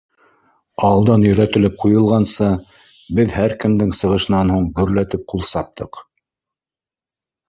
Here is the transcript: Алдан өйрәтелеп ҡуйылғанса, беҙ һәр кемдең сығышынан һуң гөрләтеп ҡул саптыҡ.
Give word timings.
Алдан 0.85 1.25
өйрәтелеп 1.31 1.75
ҡуйылғанса, 1.83 2.47
беҙ 3.19 3.35
һәр 3.39 3.53
кемдең 3.65 3.91
сығышынан 3.99 4.55
һуң 4.55 4.65
гөрләтеп 4.79 5.27
ҡул 5.35 5.45
саптыҡ. 5.51 6.01